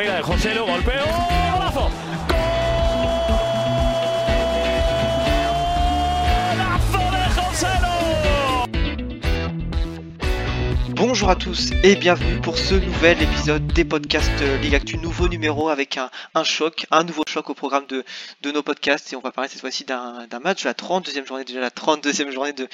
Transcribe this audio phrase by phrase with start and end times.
[0.00, 1.39] arriba de José, lo golpeo.
[11.20, 15.28] Bonjour à tous et bienvenue pour ce nouvel épisode des podcasts euh, Ligue Actu, nouveau
[15.28, 18.04] numéro avec un, choc, un nouveau choc au programme de,
[18.40, 21.60] de nos podcasts et on va parler cette fois-ci d'un match, la 32e journée, déjà
[21.60, 22.66] la 32e journée de,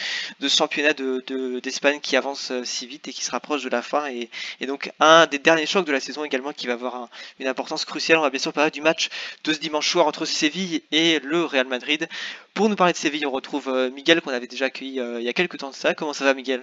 [0.49, 3.83] championnat de- de- d'Espagne qui avance euh, si vite et qui se rapproche de la
[3.83, 4.31] fin et,
[4.69, 7.09] donc un des derniers chocs de la saison également qui va avoir un-
[7.41, 8.19] une importance cruciale.
[8.19, 9.09] On va bien sûr parler du match
[9.43, 12.09] de ce dimanche soir entre Séville et le Real Madrid.
[12.55, 15.29] Pour nous parler de Séville, on retrouve euh, Miguel qu'on avait déjà accueilli il y
[15.29, 15.95] a quelques temps de ça.
[15.95, 16.63] Comment ça va Miguel?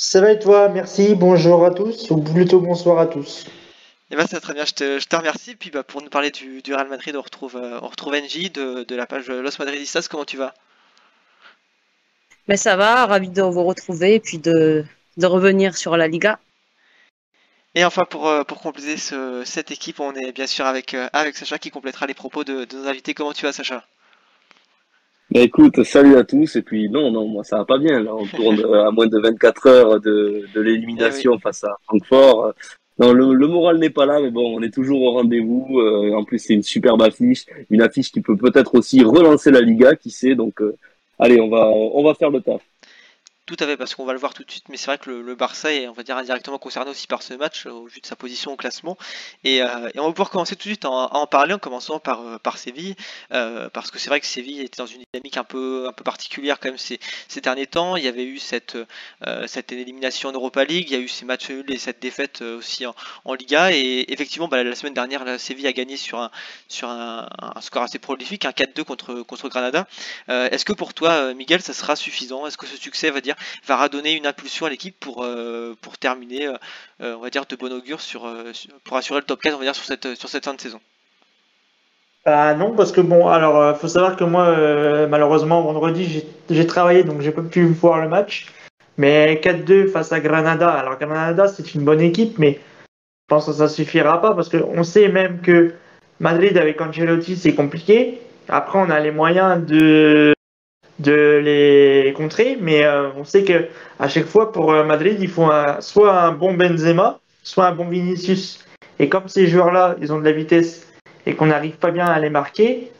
[0.00, 0.68] Ça va et toi?
[0.68, 3.46] Merci, bonjour à tous, ou plutôt bonsoir à tous.
[4.10, 5.56] Eh ben, ça va très bien, je te, je te remercie.
[5.56, 8.50] Puis bah, pour nous parler du, du Real Madrid, on retrouve, euh, on retrouve NJ
[8.50, 10.06] de, de la page Los Madridistas.
[10.10, 10.54] Comment tu vas?
[12.48, 14.84] Mais ça va, ravi de vous retrouver et puis de,
[15.16, 16.38] de revenir sur la Liga.
[17.74, 21.08] Et enfin, pour, euh, pour compléter ce- cette équipe, on est bien sûr avec, euh,
[21.12, 23.12] avec Sacha qui complétera les propos de, de nos invités.
[23.14, 23.84] Comment tu vas, Sacha?
[25.32, 26.56] Bah écoute, salut à tous.
[26.56, 28.00] Et puis non, non, moi ça va pas bien.
[28.00, 32.52] Là, on tourne euh, à moins de 24 heures de, de l'élimination face à Francfort.
[32.98, 35.78] Non, le, le moral n'est pas là, mais bon, on est toujours au rendez-vous.
[35.78, 39.60] Euh, en plus, c'est une superbe affiche, une affiche qui peut peut-être aussi relancer la
[39.60, 40.34] Liga, qui sait.
[40.34, 40.76] Donc, euh,
[41.18, 42.60] allez, on va, on va faire le taf.
[43.50, 45.10] Tout à fait, parce qu'on va le voir tout de suite, mais c'est vrai que
[45.10, 48.06] le, Barça est, on va dire, indirectement concerné aussi par ce match, au vu de
[48.06, 48.96] sa position au classement.
[49.42, 51.98] Et, euh, et on va pouvoir commencer tout de suite à en, parler, en commençant
[51.98, 52.94] par, euh, par Séville,
[53.32, 56.04] euh, parce que c'est vrai que Séville était dans une dynamique un peu, un peu
[56.04, 57.96] particulière quand même ces, ces derniers temps.
[57.96, 58.76] Il y avait eu cette,
[59.26, 62.00] euh, cette élimination en Europa League, il y a eu ces matchs nuls et cette
[62.00, 63.72] défaite euh, aussi en, Liga.
[63.72, 66.30] Et effectivement, bah, la semaine dernière, la Séville a gagné sur un,
[66.68, 67.28] sur un,
[67.60, 69.86] score assez prolifique, un 4-2 contre, contre Granada.
[70.28, 72.46] Euh, Est-ce que pour toi, euh, Miguel, ça sera suffisant?
[72.46, 73.36] Est-ce que ce succès va dire
[73.66, 76.54] va redonner une impulsion à l'équipe pour, euh, pour terminer, euh,
[77.02, 78.28] euh, on va dire, de bon augure sur,
[78.84, 80.80] pour assurer le top 4, on va dire, sur cette, sur cette fin de saison.
[82.26, 87.02] Ah non, parce que bon, alors euh, faut savoir que moi, malheureusement, vendredi, j'ai- travaillé,
[87.02, 88.46] donc j'ai pas pu voir le match.
[88.98, 90.70] Mais 4-2 face à Granada.
[90.70, 94.84] Alors Granada, c'est une bonne équipe, mais je pense que ça suffira pas, parce qu'on
[94.84, 95.72] sait même que
[96.18, 98.20] Madrid avec Ancelotti, c'est compliqué.
[98.48, 100.34] Après, on a les moyens de
[101.00, 103.68] de les contrer, mais euh, on sait que
[103.98, 107.72] à chaque fois pour euh, Madrid, il faut un- soit un bon Benzema, soit un
[107.74, 108.64] bon Vinicius.
[108.98, 110.86] Et comme ces joueurs-là, ils ont de la vitesse
[111.26, 112.92] et qu'on n'arrive pas bien à les marquer,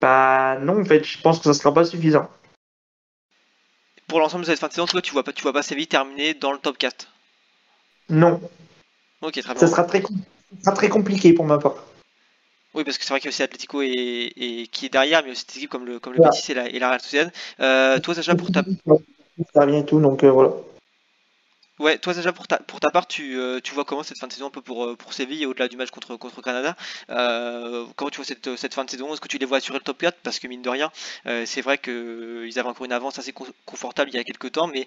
[0.00, 2.28] bah non, en fait, je pense que ça sera pas suffisant.
[4.08, 5.86] Pour l'ensemble de cette fin de saison, toi, tu vois pas, tu vois pas Séville
[5.88, 7.08] terminer dans le top 4.
[8.10, 8.40] Non,
[9.22, 9.54] Ok, très bien.
[9.56, 10.16] ça sera très, com-
[10.58, 11.76] ça sera très compliqué pour ma part.
[12.76, 13.88] Oui, parce que c'est vrai qu'il y a aussi Atletico et,
[14.36, 16.30] et qui est derrière, mais aussi des équipes comme le, comme le Voilà.
[16.30, 17.32] Betis et la, et la Real Sociedad.
[17.58, 18.62] Euh, toi, Sacha, pour ta,
[19.54, 20.50] Ça revient et tout, donc euh, voilà.
[21.78, 24.26] Ouais, toi, Sacha, pour ta, pour ta part, tu, euh, tu vois comment cette fin
[24.26, 26.76] de saison un peu pour, euh, pour Séville et au-delà du match contre, contre Canada
[27.10, 29.12] euh, Comment tu vois cette, cette fin de saison?
[29.12, 30.90] Est-ce que tu les vois assurer le top 4 Parce que mine de rien,
[31.44, 34.66] c'est vrai qu'ils avaient encore une avance assez con- confortable il y a quelques temps,
[34.68, 34.86] mais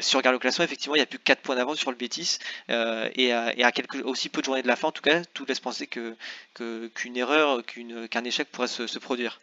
[0.00, 1.90] si on regarde le classement, effectivement, il n'y a plus que 4 points d'avance sur
[1.90, 2.38] le Betis.
[2.70, 5.44] euh, et à, quelques, aussi peu de journées de la fin, en tout cas, tout
[5.46, 7.62] laisse penser qu'une erreur,
[8.10, 9.40] qu'un échec pourrait se, se produire.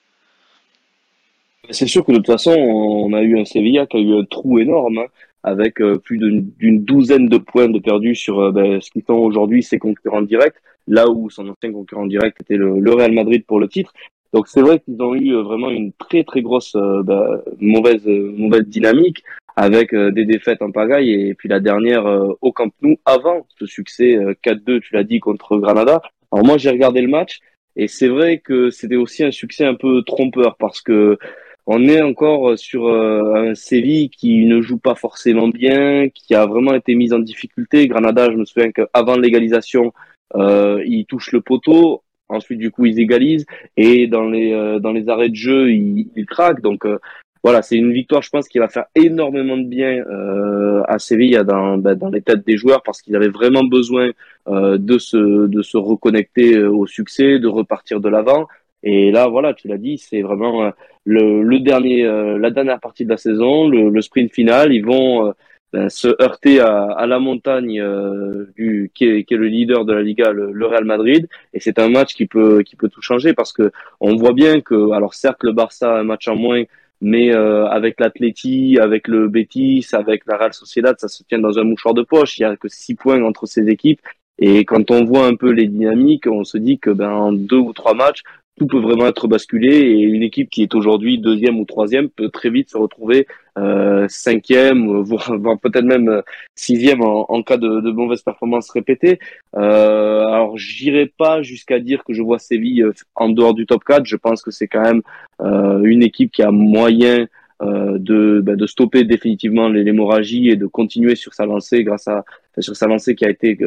[1.69, 4.25] C'est sûr que de toute façon, on a eu un Sevilla qui a eu un
[4.25, 5.07] trou énorme, hein,
[5.43, 9.15] avec euh, plus d'une douzaine de points de perdus sur euh, ben, ce qui sont
[9.15, 10.55] aujourd'hui ses concurrents directs,
[10.87, 13.93] là où son ancien concurrent direct était le, le Real Madrid pour le titre.
[14.31, 18.67] Donc c'est vrai qu'ils ont eu euh, vraiment une très très grosse ben, mauvaise mauvaise
[18.67, 19.23] dynamique
[19.55, 22.05] avec des défaites en pagaille et puis la dernière
[22.41, 26.01] au Camp Nou avant ce succès euh, 4-2, tu l'as dit contre Granada.
[26.31, 27.39] Alors moi j'ai regardé le match
[27.75, 31.19] et c'est vrai que c'était aussi un succès un peu trompeur parce que
[31.65, 36.45] on est encore sur euh, un Séville qui ne joue pas forcément bien, qui a
[36.45, 37.87] vraiment été mis en difficulté.
[37.87, 39.93] Granada, je me souviens qu'avant l'égalisation,
[40.35, 42.03] euh, ils touchent le poteau.
[42.29, 43.45] Ensuite, du coup, ils égalisent
[43.77, 46.61] et dans les euh, dans les arrêts de jeu, ils, ils craquent.
[46.61, 46.97] Donc euh,
[47.43, 51.41] voilà, c'est une victoire, je pense, qui va faire énormément de bien euh, à Séville
[51.45, 54.11] dans ben, dans les têtes des joueurs parce qu'ils avaient vraiment besoin
[54.47, 58.47] euh, de se de se reconnecter euh, au succès, de repartir de l'avant.
[58.83, 60.71] Et là, voilà, tu l'as dit, c'est vraiment euh,
[61.05, 64.73] le, le dernier, euh, la dernière partie de la saison, le, le sprint final.
[64.73, 65.31] Ils vont, euh,
[65.71, 69.85] ben, se heurter à, à la montagne euh, du, qui, est, qui est le leader
[69.85, 71.27] de la Liga, le, le Real Madrid.
[71.53, 74.61] Et c'est un match qui peut, qui peut tout changer parce que on voit bien
[74.61, 76.63] que, alors certes, le Barça a un match en moins,
[77.01, 81.57] mais euh, avec l'Atleti, avec le Betis, avec la Real Sociedad, ça se tient dans
[81.57, 82.37] un mouchoir de poche.
[82.37, 83.99] Il y a que six points entre ces équipes.
[84.39, 87.57] Et quand on voit un peu les dynamiques, on se dit que ben en deux
[87.57, 88.21] ou trois matchs,
[88.57, 92.29] tout peut vraiment être basculé et une équipe qui est aujourd'hui deuxième ou troisième peut
[92.29, 93.27] très vite se retrouver
[93.57, 96.21] euh, cinquième, voire, peut-être même euh,
[96.55, 99.19] sixième en, cas de, de mauvaise performance répétée.
[99.55, 103.83] Euh, alors j'irai pas jusqu'à dire que je vois Séville euh, en dehors du top
[103.83, 104.05] 4.
[104.05, 105.01] Je pense que c'est quand même
[105.41, 107.27] euh, une équipe qui a moyen
[107.61, 112.25] euh, de, bah, de stopper définitivement l'hémorragie et de continuer sur sa lancée grâce à
[112.59, 113.57] sur sa lancée qui a été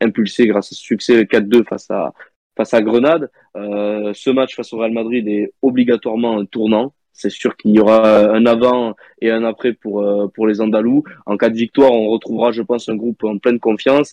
[0.00, 2.14] impulsée grâce ce succès 4-2 face à
[2.62, 3.28] face à Grenade.
[3.56, 6.94] Euh, ce match face au Real Madrid est obligatoirement un tournant.
[7.12, 11.02] C'est sûr qu'il y aura un avant et un après pour euh, pour les Andalous.
[11.26, 14.12] En cas de victoire, on retrouvera, je pense, un groupe en pleine confiance.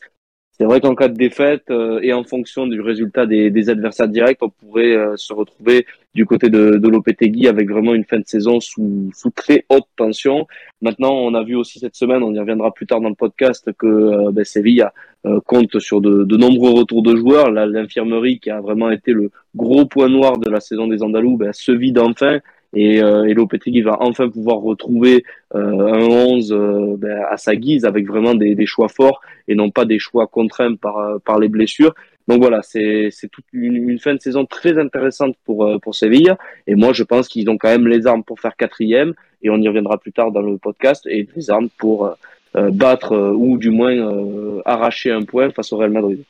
[0.59, 4.09] C'est vrai qu'en cas de défaite euh, et en fonction du résultat des, des adversaires
[4.09, 8.19] directs, on pourrait euh, se retrouver du côté de, de Lopetegui avec vraiment une fin
[8.19, 10.47] de saison sous, sous très haute tension.
[10.81, 13.69] Maintenant, on a vu aussi cette semaine, on y reviendra plus tard dans le podcast,
[13.77, 14.94] que euh, ben, Sevilla
[15.25, 17.51] euh, compte sur de, de, nombreux retours de joueurs.
[17.51, 21.53] L'infirmerie qui a vraiment été le gros point noir de la saison des Andalous ben,
[21.53, 22.39] se vide enfin
[22.74, 25.24] et, euh, Lopetegui va enfin pouvoir retrouver
[25.56, 29.56] euh, un 11 euh, ben, à sa guise avec vraiment des, des, choix forts et
[29.56, 31.95] non pas des choix contraints par, euh, par les blessures.
[32.27, 36.38] Donc voilà, c'est toute une, une, fin de saison très intéressante pour, euh, pour Sevilla.
[36.68, 39.13] Et moi, je pense qu'ils ont quand même les armes pour faire quatrième.
[39.42, 41.07] Et on y reviendra plus tard dans le podcast.
[41.07, 42.16] Et les armes pour
[42.56, 46.24] euh, battre ou du moins arracher un point face au Real Madrid.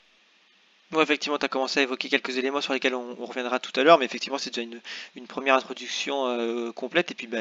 [0.92, 3.84] Bon, effectivement, tu as commencé à évoquer quelques éléments sur lesquels on, reviendra tout à
[3.84, 4.68] l'heure, mais effectivement, c'est déjà
[5.16, 7.12] une, première introduction euh, complète.
[7.12, 7.38] Et puis, bah,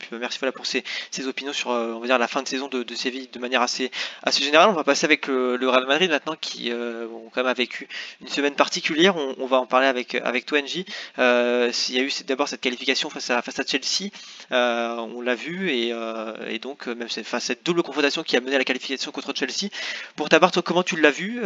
[0.00, 0.82] puis bah, merci voilà, pour ces,
[1.12, 3.62] ces opinions sur euh, on va dire, la fin de saison de, Séville de manière
[3.62, 3.92] assez,
[4.24, 4.70] assez générale.
[4.70, 7.88] On va passer avec le, Real Madrid maintenant, qui euh, bon, quand même vécu
[8.22, 9.14] une semaine particulière.
[9.16, 10.84] On, va en parler avec, avec toi, NJ.
[11.20, 14.10] Euh, il y a eu d'abord cette qualification face à, face à Chelsea,
[14.50, 15.92] on l'a vu, et,
[16.48, 19.70] et donc, même enfin, cette double confrontation qui a mené à la qualification contre Chelsea.
[20.16, 21.40] Pour ta part, toi, comment tu l'as vu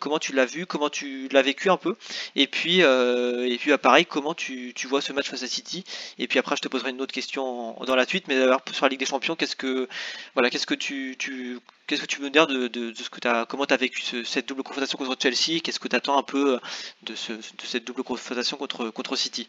[0.00, 1.96] Comment tu l'as vu comment tu l'as vécu un peu,
[2.36, 5.46] et puis euh, et puis bah, pareil, comment tu, tu, vois ce match face à
[5.48, 5.84] City,
[6.18, 8.84] et puis après je te poserai une autre question dans la suite, mais d'abord sur
[8.84, 9.88] la Ligue des Champions, qu'est-ce que
[10.34, 13.66] voilà, qu'est-ce que tu, tu qu'est-ce que tu veux dire de, de, ce que comment
[13.66, 16.58] tu as vécu ce, cette double confrontation contre Chelsea, qu'est-ce que tu attends un peu
[17.02, 19.48] de, ce, de cette double confrontation contre, contre City?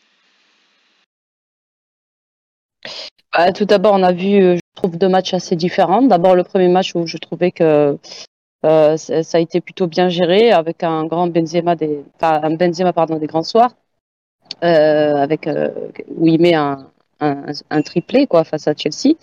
[3.33, 6.01] Bah, Tout d'abord, on a vu, je trouve, deux matchs assez différents.
[6.01, 7.97] D'abord, le premier match où je trouvais que
[8.65, 13.17] euh, ça a été plutôt bien géré avec un grand Benzema des, un Benzema pardon
[13.17, 13.71] des grands soirs,
[14.63, 15.69] euh, avec euh,
[16.15, 16.89] où il met un,
[17.19, 19.15] un, triplé quoi face à Chelsea.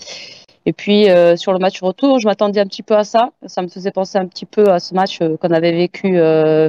[0.67, 1.07] Et puis
[1.37, 3.31] sur le match retour, je m'attendais un petit peu à ça.
[3.47, 6.19] Ça me faisait penser un petit peu à ce match qu'on avait vécu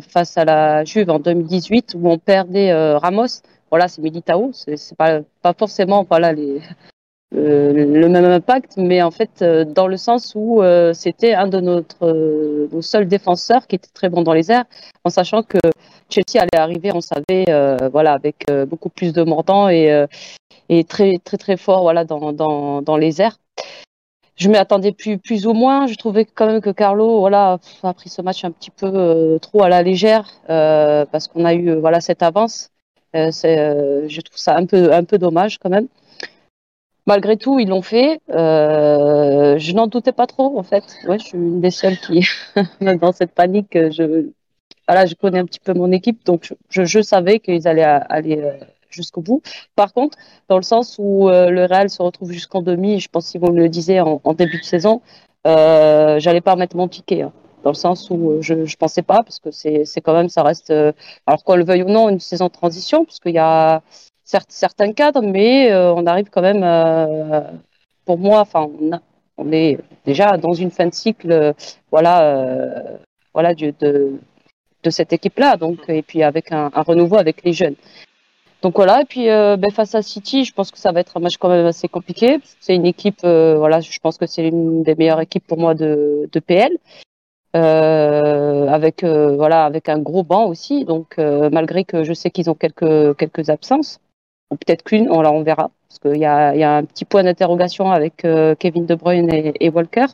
[0.08, 3.42] face à la Juve en 2018 où on perdait Ramos.
[3.70, 6.62] Voilà, c'est Militao, c'est pas pas forcément voilà les
[7.34, 11.60] le même impact, mais en fait euh, dans le sens où euh, c'était un de
[11.60, 14.66] nos seuls défenseurs qui était très bon dans les airs,
[15.06, 15.58] en sachant que
[16.10, 17.46] Chelsea allait arriver, on savait,
[17.92, 20.06] voilà, avec beaucoup plus de mordants et,
[20.88, 23.38] très très très fort, voilà, dans dans, dans les airs.
[24.36, 25.88] Je m'y attendais plus plus ou moins.
[25.88, 29.64] Je trouvais quand même que Carlo, voilà, a pris ce match un petit peu trop
[29.64, 32.72] à la légère parce qu'on a eu voilà cette avance.
[33.14, 35.88] je trouve ça un peu un peu dommage quand même
[37.08, 38.20] malgré tout, ils l'ont fait.
[38.30, 40.84] Euh, je n'en doutais pas trop, en fait.
[41.08, 42.28] Ouais, je suis une des seules qui,
[43.02, 44.28] dans cette panique, je,
[44.88, 48.42] voilà, je connais un petit peu mon équipe, donc je, je savais qu'ils allaient aller
[48.42, 48.54] euh,
[48.90, 49.42] jusqu'au bout.
[49.76, 50.18] Par contre,
[50.50, 53.52] dans le sens où euh, le Real se retrouve jusqu'en demi, je pense qu'ils vont
[53.52, 55.02] le disait en, début de saison,
[55.48, 57.24] euh, j'allais pas mettre mon ticket.
[57.24, 60.44] Hein, dans le sens où je, je pensais pas, parce que c'est, quand même, ça
[60.44, 60.92] reste, euh,
[61.28, 63.84] alors qu'on le veuille ou non, une saison de transition, parce qu'il y a,
[64.50, 67.42] certains cadres, mais euh, on arrive quand même, euh,
[68.06, 69.00] pour moi, enfin, on,
[69.38, 71.54] on, est déjà dans une fin de cycle, euh,
[71.92, 73.00] voilà,
[73.34, 74.20] voilà, du, de,
[74.84, 77.76] de cette équipe-là, donc, et puis avec un, un, renouveau avec les jeunes.
[78.62, 81.20] Donc voilà, et puis ben, face à City, je pense que ça va être un
[81.20, 82.38] match quand même assez compliqué.
[82.60, 86.30] C'est une équipe, voilà, je pense que c'est une des meilleures équipes pour moi de,
[86.32, 86.78] de PL.
[87.54, 92.32] Euh, avec euh, voilà avec un gros banc aussi donc euh, malgré que je sais
[92.32, 94.00] qu'ils ont quelques quelques absences
[94.52, 97.24] ou peut-être qu'une, on, on verra, parce qu'il y a, y a, un petit point
[97.24, 100.08] d'interrogation avec euh, Kevin De Bruyne et, et, Walker.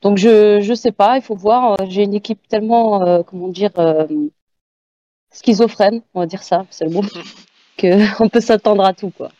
[0.00, 1.76] Donc je je sais pas, il faut voir.
[1.88, 4.06] J'ai une équipe tellement, euh, comment dire, euh,
[5.32, 7.02] schizophrène, on va dire ça, c'est le mot,
[7.80, 9.30] qu'on peut s'attendre à tout, quoi.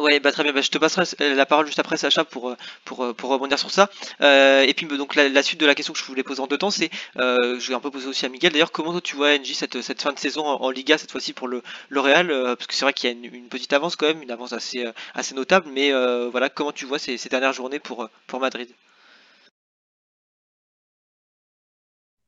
[0.00, 0.52] Ouais, bah très bien.
[0.52, 1.04] Bah, je te passerai
[1.34, 3.90] la parole juste après, Sacha, pour euh, pour euh, pour rebondir sur ça.
[4.22, 6.46] Euh, et puis bah, donc la, suite de la question que je voulais poser en
[6.46, 8.52] deux temps, c'est, je vais un peu poser aussi à Miguel.
[8.52, 11.32] D'ailleurs, comment toi tu vois NJ cette cette fin de saison en, Liga cette fois-ci
[11.34, 14.06] pour le le Real, parce que c'est vrai qu'il y a une, petite avance quand
[14.06, 15.68] même, une avance assez assez notable.
[15.72, 15.92] Mais
[16.30, 18.68] voilà, comment tu vois ces, ces dernières journées pour pour Madrid?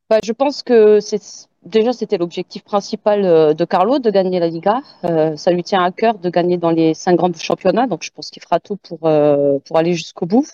[0.09, 1.17] Bah, je pense que c'est
[1.65, 4.81] déjà, c'était l'objectif principal euh, de Carlo, de gagner la Liga.
[5.05, 8.11] Euh, ça lui tient à cœur de gagner dans les cinq grands championnats, donc je
[8.11, 10.47] pense qu'il fera tout pour, euh, pour aller jusqu'au bout.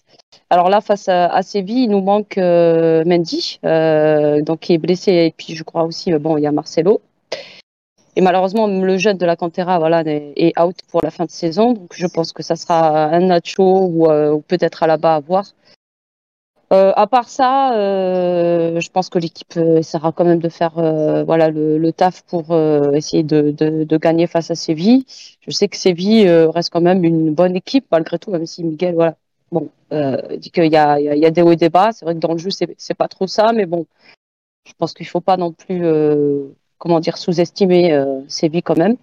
[0.50, 5.34] Alors là, face à, à Séville, il nous manque Mendy, donc qui est blessé, et
[5.36, 7.02] puis je crois aussi, bon, il y a Marcelo.
[8.16, 11.74] Et malheureusement, le jeune de la Cantera voilà, est out pour la fin de saison,
[11.74, 15.20] donc je pense que ça sera un Nacho ou, ou peut-être à la bas à
[15.20, 15.46] voir.
[16.72, 20.78] Euh, à part ça, euh, je pense que l'équipe euh, essaiera quand même de faire
[20.78, 25.04] euh, voilà le, le, taf pour euh, essayer de, de, de, gagner face à Séville.
[25.42, 28.94] Je sais que Séville reste quand même une bonne équipe malgré tout, même si Miguel
[28.94, 29.16] voilà
[29.52, 29.70] bon
[30.38, 31.92] dit qu'il y a, il y a des hauts et des bas.
[31.92, 33.88] C'est vrai que dans le jeu c'est pas trop ça, mais bon,
[34.68, 35.84] je pense qu'il faut pas non plus
[36.78, 38.96] comment dire sous-estimer Séville quand même.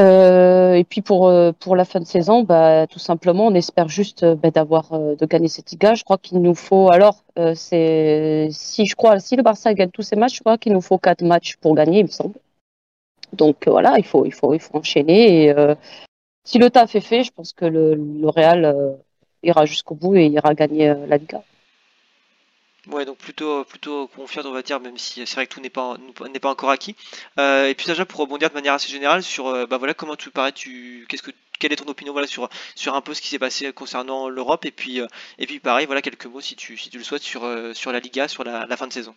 [0.00, 3.88] Euh, et puis pour euh, pour la fin de saison, bah, tout simplement, on espère
[3.88, 5.94] juste euh, bah, d'avoir de gagner cette Liga.
[5.94, 7.22] Je crois qu'il nous faut alors
[7.54, 10.98] si je crois si le Barça gagne tous ses matchs, je crois qu'il nous faut
[10.98, 12.34] quatre matchs pour gagner, il me semble.
[13.32, 15.46] Donc voilà, il faut il faut il faut enchaîner.
[15.46, 15.54] Et
[16.44, 18.96] si le taf est fait, je pense que le Real
[19.42, 21.42] ira jusqu'au bout et ira gagner la Liga.
[22.86, 25.68] Ouais, donc plutôt plutôt confiant, on va dire, même si c'est vrai que tout n'est
[25.68, 25.98] pas
[26.32, 26.96] n'est pas encore acquis.
[27.38, 30.16] Euh, et puis déjà pour rebondir de manière assez générale sur euh, bah voilà comment
[30.16, 33.20] tu parais, tu qu'est-ce que quelle est ton opinion voilà sur sur un peu ce
[33.20, 35.06] qui s'est passé concernant l'Europe et puis euh,
[35.38, 37.42] et puis pareil voilà quelques mots si tu si tu le souhaites sur
[37.74, 39.14] sur la Liga sur la, fin de saison.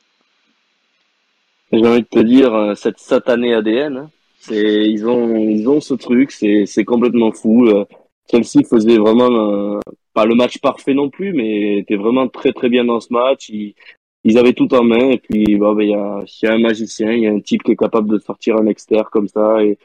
[1.72, 4.12] J'ai envie de te dire cette satanée ADN, hein.
[4.40, 7.86] c'est ils ont ils ont ce truc, c'est c'est complètement fou.
[8.30, 9.80] Chelsea faisait vraiment
[10.14, 13.50] pas le match parfait non plus, mais était vraiment très très bien dans ce match.
[13.50, 13.76] Ils,
[14.24, 16.60] ils avaient tout en main et puis bah, bah, il y, a, y a un
[16.60, 19.64] magicien, il y a un type qui est capable de sortir un externe comme ça
[19.64, 19.78] et,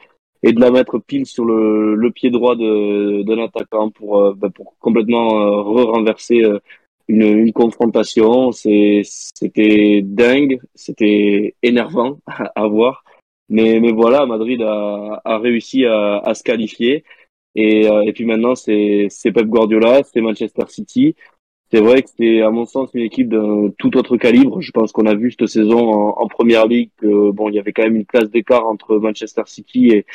[0.43, 4.33] et de la mettre pile sur le, le pied droit de d'un attaquant pour euh,
[4.35, 6.59] bah, pour complètement euh, renverser euh,
[7.07, 8.51] une, une confrontation.
[8.51, 12.19] C'était dingue, c'était énervant
[12.55, 13.03] à, voir.
[13.49, 17.03] Mais, mais voilà, Madrid a, a réussi à, à se qualifier.
[17.55, 21.15] Et, euh, et puis maintenant, c'est Pep Guardiola, c'est Manchester City.
[21.71, 24.59] C'est vrai que c'est, à mon sens, une équipe d'un tout autre calibre.
[24.59, 27.59] Je pense qu'on a vu cette saison en, en première ligue que, bon, il y
[27.59, 30.05] avait quand même une classe d'écart entre Manchester City et,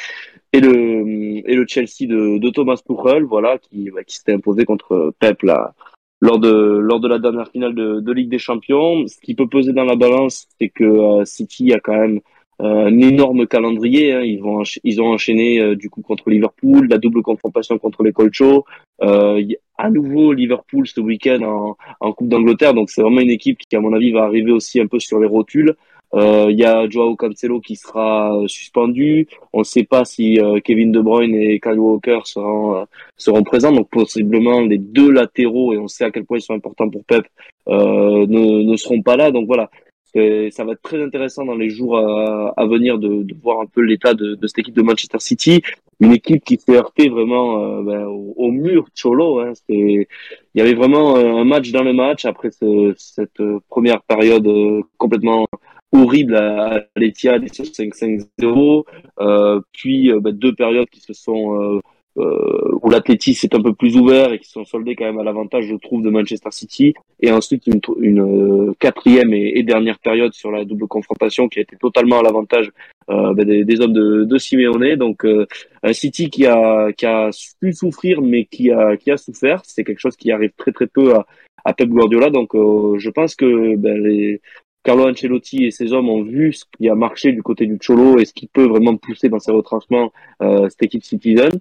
[0.52, 5.14] et le, et le Chelsea de, Thomas Tuchel, voilà, qui, bah, qui s'était imposé contre
[5.20, 5.74] Pep là,
[6.20, 9.06] lors de, lors de la dernière finale de, de Ligue des Champions.
[9.06, 12.20] Ce qui peut peser dans la balance, c'est que euh, City a quand même
[12.60, 14.12] un énorme calendrier.
[14.12, 14.22] Hein.
[14.22, 18.12] Ils vont ils ont enchaîné euh, du coup contre Liverpool, la double confrontation contre les
[18.12, 18.64] Colcho.
[19.02, 19.42] Euh,
[19.76, 22.74] à nouveau Liverpool ce week-end en, en Coupe d'Angleterre.
[22.74, 25.18] Donc c'est vraiment une équipe qui à mon avis va arriver aussi un peu sur
[25.18, 25.74] les rotules.
[26.14, 29.26] Euh, il y a Joao Cancelo qui sera suspendu.
[29.52, 33.72] On ne sait pas si Kevin De Bruyne et Kyle Walker seront seront présents.
[33.72, 37.04] Donc possiblement les deux latéraux et on sait à quel point ils sont importants pour
[37.04, 37.26] Pep
[37.66, 39.32] ne, ne seront pas là.
[39.32, 39.70] Donc voilà,
[40.14, 43.80] ça va être très intéressant dans les jours à, venir de, de, voir un peu
[43.80, 45.62] l'état de, de, cette équipe de Manchester City.
[46.00, 49.40] Une équipe qui s'est heurtée vraiment euh, ben, au, mur Cholo.
[49.40, 49.52] Hein.
[49.68, 50.06] Il
[50.54, 54.82] y avait vraiment euh, un match dans le match après ce, cette première période euh,
[54.98, 55.46] complètement
[55.94, 58.84] horrible à l'Etihad 5-5-0,
[59.20, 61.80] euh, puis ben, deux périodes qui se sont euh,
[62.16, 65.66] où l'athlétisme est un peu plus ouvert et qui sont soldés quand même à l'avantage,
[65.66, 66.94] je trouve, de Manchester City.
[67.20, 71.62] Et ensuite, une, une euh, quatrième et, dernière période sur la double confrontation qui a
[71.62, 72.70] été totalement à l'avantage
[73.10, 74.96] euh, ben, des, des, hommes de, de Simeone.
[74.96, 75.46] Donc, euh,
[75.82, 79.62] un City qui a, qui a su souffrir, mais qui a, qui a souffert.
[79.64, 81.26] C'est quelque chose qui arrive très très peu à,
[81.64, 82.30] à Pep Guardiola.
[82.30, 84.40] Donc, euh, je pense que ben, les,
[84.84, 88.18] Carlo Ancelotti et ses hommes ont vu ce qui a marché du côté du Cholo
[88.18, 91.58] et ce qui peut vraiment pousser dans ses retranchements euh, cette équipe Citizen.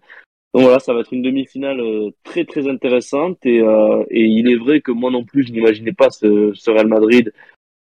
[0.54, 4.50] Donc voilà, ça va être une demi-finale euh, très très intéressante et, euh, et il
[4.52, 7.34] est vrai que moi non plus je n'imaginais pas ce, ce, Real Madrid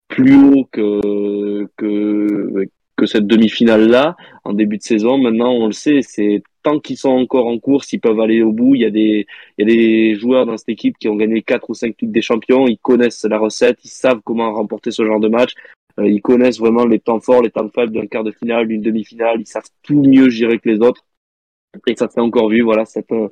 [0.09, 5.17] plus haut que que que cette demi-finale là en début de saison.
[5.17, 8.53] Maintenant on le sait, c'est tant qu'ils sont encore en course, ils peuvent aller au
[8.53, 8.75] bout.
[8.75, 9.27] Il y a des
[9.57, 12.13] il y a des joueurs dans cette équipe qui ont gagné quatre ou cinq Ligues
[12.13, 15.55] des Champions, ils connaissent la recette, ils savent comment remporter ce genre de match.
[15.99, 18.83] Euh, ils connaissent vraiment les temps forts, les temps faibles d'un quart de finale, d'une
[18.83, 19.41] demi-finale.
[19.41, 21.05] Ils savent tout mieux gérer que les autres.
[21.87, 23.29] Et ça s'est encore vu, voilà, cette, euh,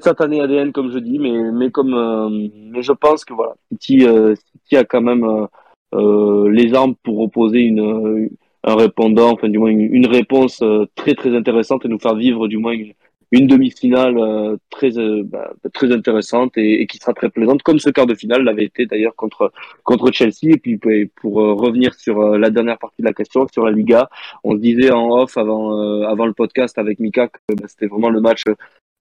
[0.00, 2.28] cette année ADN, comme je dis, mais, mais comme, euh,
[2.70, 5.48] mais je pense que voilà, City, euh, City a quand même
[5.94, 8.30] euh, les armes pour opposer une,
[8.64, 10.62] un répondant, enfin du moins une, réponse
[10.94, 12.92] très très intéressante et nous faire vivre du moins une,
[13.32, 17.88] une demi-finale euh, très euh, bah, très intéressante et, qui sera très plaisante, comme ce
[17.88, 20.52] quart de finale l'avait été d'ailleurs contre contre Chelsea.
[20.52, 20.78] Et puis
[21.16, 24.08] pour revenir sur la dernière partie de la question, sur la Liga,
[24.44, 28.10] on se disait en off avant avant le podcast avec Mika que bah, c'était vraiment
[28.10, 28.44] le match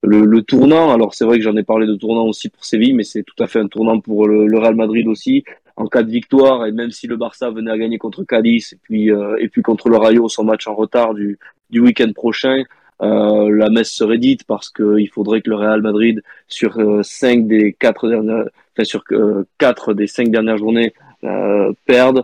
[0.03, 0.91] le, le, tournant.
[0.91, 3.43] Alors c'est vrai que j'en ai parlé de tournant aussi pour Séville, mais c'est tout
[3.43, 5.43] à fait un tournant pour le, le, Real Madrid aussi.
[5.75, 8.79] En cas de victoire, et même si le Barça venait à gagner contre Cadiz et
[8.81, 9.09] puis
[9.39, 11.38] et puis contre le Rayo, son match en retard du
[11.69, 12.63] du week-end prochain,
[13.01, 17.48] euh, la messe serait dite parce qu'il faudrait que le Real Madrid sur euh, cinq
[17.48, 20.93] des quatre dernières, enfin sur euh, quatre des cinq dernières journées
[21.24, 22.24] euh, perde.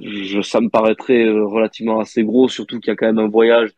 [0.00, 3.70] Je, ça me paraîtrait relativement assez gros, surtout qu'il y a quand même un voyage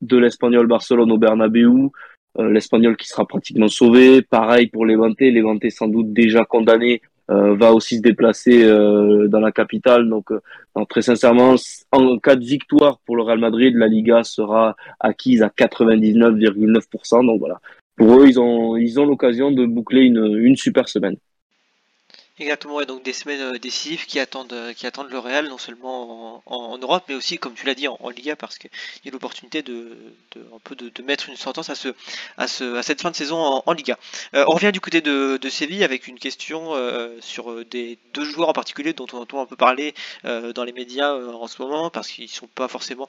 [0.00, 1.90] de l'Espagnol Barcelone au Bernabeu,
[2.38, 4.22] l'Espagnol qui sera pratiquement sauvé.
[4.22, 9.52] Pareil pour Levante, Levante sans doute déjà condamné va aussi se déplacer euh, dans la
[9.52, 10.08] capitale.
[10.08, 10.40] Donc, euh,
[10.88, 11.54] très sincèrement,
[11.92, 17.24] en cas de victoire pour le Real Madrid, la Liga sera acquise à 99,9%.
[17.26, 17.60] Donc voilà,
[17.96, 21.16] pour eux, ils ont ils ont l'occasion de boucler une, une super semaine.
[22.40, 25.58] Exactement, et donc des semaines euh, décisives qui attendent, euh, qui attendent le Real, non
[25.58, 28.70] seulement en, Europe, mais aussi, comme tu l'as dit, en, Liga, parce qu'il
[29.04, 29.94] y a l'opportunité de,
[30.36, 31.88] un peu de, mettre une sentence à, ce,
[32.38, 33.98] à, ce, à cette fin de saison en, Liga.
[34.34, 36.74] Euh, on revient du côté de, Séville avec une question
[37.20, 41.48] sur deux joueurs en particulier dont on entend un peu parler dans les médias en
[41.48, 43.08] ce moment, parce qu'ils sont pas forcément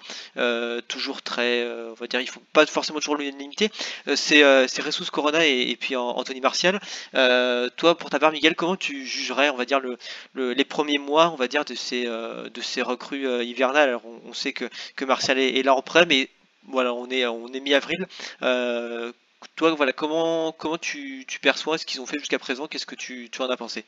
[0.88, 3.70] toujours très, on va dire, ils font pas forcément toujours l'unanimité.
[4.16, 6.80] c'est Jesus Corona et, et puis Anthony Martial.
[7.14, 11.36] toi, pour ta part, Miguel, comment tu on va dire, le, les premiers mois, on
[11.36, 14.00] va dire, de ces, euh, de ces recrues euh, hivernales.
[14.25, 16.30] On, sait que, que Martial est, là en prêt, mais
[16.68, 18.08] voilà, on est, on est mi-avril.
[18.42, 19.12] Euh,
[19.56, 22.68] toi, voilà, comment, comment tu, perçois ce qu'ils ont fait jusqu'à présent?
[22.68, 23.84] Qu'est-ce que tu, tu en as pensé?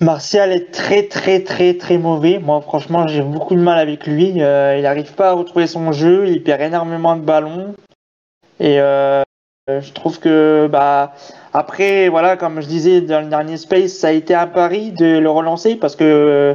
[0.00, 2.40] Martial est très très très très mauvais.
[2.40, 4.26] Moi franchement j'ai beaucoup de mal avec lui.
[4.26, 7.76] il n'arrive pas à retrouver son jeu, il perd énormément de ballons.
[8.58, 8.80] Et
[9.68, 11.14] je trouve que bah
[11.54, 15.18] après, voilà, comme je disais dans le dernier Space, ça a été un pari de
[15.18, 16.54] le relancer parce que euh,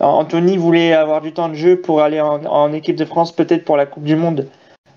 [0.00, 3.76] Anthony voulait avoir du temps de jeu pour aller en, équipe de France, peut-être pour
[3.76, 4.48] la Coupe du Monde,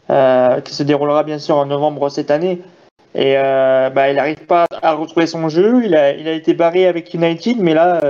[0.09, 2.61] euh, qui se déroulera bien sûr en novembre cette année.
[3.13, 5.83] Et euh, bah, il n'arrive pas à retrouver son jeu.
[5.85, 8.01] Il a, il a été barré avec United, mais là,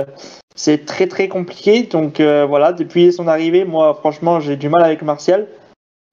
[0.54, 1.82] c'est très très compliqué.
[1.82, 5.46] Donc voilà, depuis son arrivée, moi, franchement, j'ai du mal avec Martial.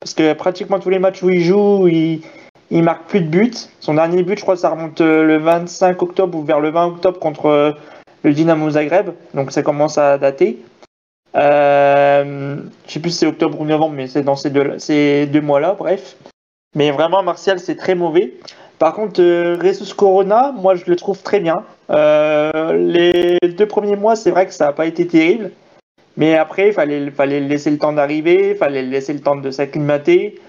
[0.02, 2.22] Parce que pratiquement tous les matchs où il joue, il,
[2.72, 3.54] il marque plus de buts.
[3.80, 6.86] Son dernier but, je crois, ça remonte euh, le 25 octobre ou vers le 20
[6.88, 7.72] octobre contre euh,
[8.24, 9.12] le Dynamo Zagreb.
[9.34, 10.58] Donc ça commence à dater.
[11.36, 12.58] Euh,
[12.88, 16.16] je sais plus si c'est octobre ou novembre, mais c'est dans ces deux, mois-là, bref.
[16.76, 18.34] Mais vraiment, Martial, c'est très mauvais.
[18.80, 21.64] Par contre, euh, Corona, moi, je le trouve très bien.
[21.90, 25.52] Les deux premiers mois, c'est vrai que ça n'a pas été terrible.
[26.16, 29.52] Mais après, il fallait, fallait laisser le temps d'arriver, il fallait laisser le temps de
[29.52, 30.40] s'acclimater.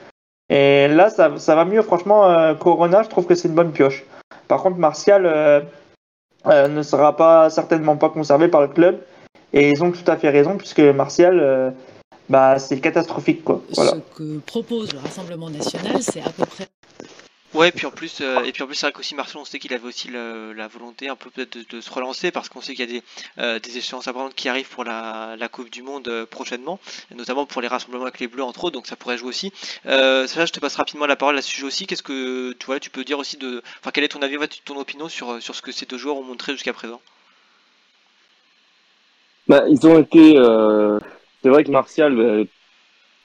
[0.52, 1.80] Et là, ça, va mieux.
[1.80, 4.04] Franchement, euh, Corona, je trouve que c'est une bonne pioche.
[4.48, 5.60] Par contre, Martial euh,
[6.46, 9.00] euh, ne sera pas certainement pas conservé par le club.
[9.54, 11.74] Et ils ont tout à fait raison, puisque Martial,
[12.28, 13.44] bah, c'est catastrophique.
[13.44, 13.62] Quoi.
[13.72, 16.68] Ce que propose le Rassemblement national, c'est à peu près
[17.54, 19.44] Ouais, et puis en plus, euh, et puis en plus, c'est vrai qu'aussi Marcel, on
[19.44, 22.74] sait qu'il avait aussi la volonté un peu peut-être de, se relancer parce qu'on sait
[22.74, 23.02] qu'il y a des,
[23.38, 26.80] euh, des échéances importantes qui arrivent pour la, la Coupe du Monde euh, prochainement,
[27.14, 29.52] notamment pour les rassemblements avec les Bleus entre autres, donc ça pourrait jouer aussi.
[29.84, 31.86] Euh, ça, je te passe rapidement la parole à ce sujet aussi.
[31.86, 34.78] Qu'est-ce que tu vois, tu peux dire aussi de, enfin, quel est ton avis, ton
[34.78, 37.02] opinion sur sur ce que ces deux joueurs ont montré jusqu'à présent?
[39.46, 40.36] Bah, ils ont été,
[41.42, 42.46] c'est vrai que Martial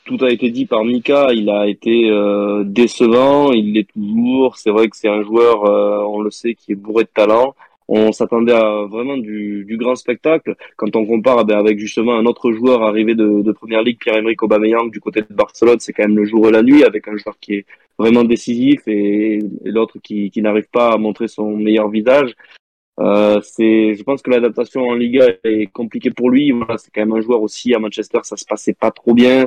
[0.07, 4.57] tout a été dit par Mika, il a été euh, décevant, il l'est toujours.
[4.57, 7.55] C'est vrai que c'est un joueur, euh, on le sait, qui est bourré de talent.
[7.89, 10.55] On s'attendait à vraiment du, du, grand spectacle.
[10.75, 13.99] Quand on compare eh ben, avec justement un autre joueur arrivé de, de première ligue,
[13.99, 17.07] Pierre-Emerick Aubameyang du côté de Barcelone, c'est quand même le jour et la nuit avec
[17.07, 17.65] un joueur qui est
[17.97, 22.33] vraiment décisif et, l'autre qui, qui n'arrive pas à montrer son meilleur visage.
[22.99, 26.51] Euh, c'est, je pense que l'adaptation en Liga est compliquée pour lui.
[26.51, 29.45] Voilà, c'est quand même un joueur aussi à Manchester, ça se passait pas trop bien.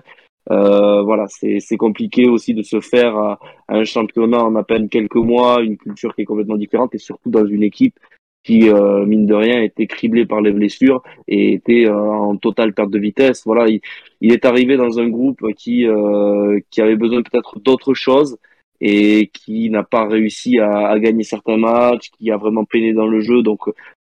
[0.50, 5.16] Euh, voilà, c'est compliqué aussi de se faire à, un championnat en à peine quelques
[5.16, 7.98] mois, une culture qui est complètement différente et surtout dans une équipe
[8.42, 12.72] qui, euh, mine de rien, était criblée par les blessures et était euh, en totale
[12.72, 13.42] perte de vitesse.
[13.44, 18.38] Voilà, il, est arrivé dans un groupe qui, euh, qui avait besoin peut-être d'autre chose
[18.80, 23.06] et qui n'a pas réussi à, à, gagner certains matchs, qui a vraiment peiné dans
[23.06, 23.42] le jeu.
[23.42, 23.68] Donc,